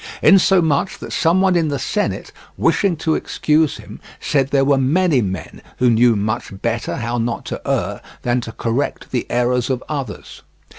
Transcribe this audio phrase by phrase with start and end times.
[0.23, 5.61] Insomuch that someone in the Senate, wishing to excuse him, said there were many men
[5.77, 10.41] who knew much better how not to err than to correct the errors of others.